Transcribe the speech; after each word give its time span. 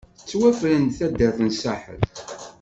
Tettwafren-d 0.19 0.91
taddart 0.97 1.39
n 1.41 1.49
Saḥel. 1.53 2.01